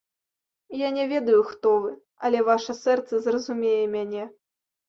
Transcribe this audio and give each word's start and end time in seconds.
Я 0.79 0.89
не 0.97 1.03
ведаю, 1.11 1.43
хто 1.51 1.69
вы, 1.85 1.93
але 2.29 2.39
ваша 2.49 2.77
сэрца 2.83 3.23
зразумее 3.29 3.81
мяне. 3.97 4.23